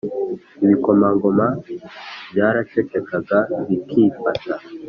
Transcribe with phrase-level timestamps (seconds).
[0.63, 1.45] Ibikomangoma
[2.31, 4.53] byaracecekaga bikifata